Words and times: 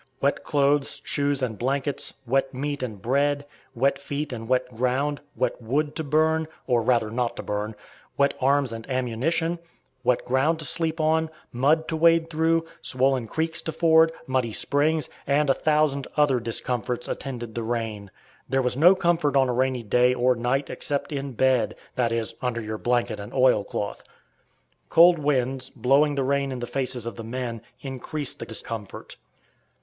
Wet 0.19 0.43
clothes, 0.43 0.99
shoes, 1.05 1.43
and 1.43 1.59
blankets; 1.59 2.11
wet 2.25 2.55
meat 2.55 2.81
and 2.81 2.99
bread; 3.03 3.45
wet 3.75 3.99
feet 3.99 4.33
and 4.33 4.47
wet 4.47 4.75
ground; 4.75 5.21
wet 5.35 5.61
wood 5.61 5.95
to 5.95 6.03
burn, 6.03 6.47
or 6.65 6.81
rather 6.81 7.11
not 7.11 7.35
to 7.35 7.43
burn; 7.43 7.75
wet 8.17 8.33
arms 8.41 8.73
and 8.73 8.89
ammunition; 8.89 9.59
wet 10.03 10.25
ground 10.25 10.57
to 10.57 10.65
sleep 10.65 10.99
on, 10.99 11.29
mud 11.51 11.87
to 11.87 11.95
wade 11.95 12.31
through, 12.31 12.65
swollen 12.81 13.27
creeks 13.27 13.61
to 13.61 13.71
ford, 13.71 14.11
muddy 14.25 14.51
springs, 14.51 15.07
and 15.27 15.51
a 15.51 15.53
thousand 15.53 16.07
other 16.17 16.39
discomforts 16.39 17.07
attended 17.07 17.53
the 17.53 17.61
rain. 17.61 18.09
There 18.49 18.63
was 18.63 18.75
no 18.75 18.95
comfort 18.95 19.35
on 19.35 19.49
a 19.49 19.53
rainy 19.53 19.83
day 19.83 20.15
or 20.15 20.33
night 20.33 20.71
except 20.71 21.11
in 21.11 21.33
"bed," 21.33 21.75
that 21.93 22.11
is, 22.11 22.33
under 22.41 22.59
your 22.59 22.79
blanket 22.79 23.19
and 23.19 23.31
oil 23.35 23.63
cloth. 23.63 24.01
Cold 24.89 25.19
winds, 25.19 25.69
blowing 25.69 26.15
the 26.15 26.23
rain 26.23 26.51
in 26.51 26.57
the 26.57 26.65
faces 26.65 27.05
of 27.05 27.17
the 27.17 27.23
men, 27.23 27.61
increased 27.83 28.39
the 28.39 28.47
discomfort. 28.47 29.15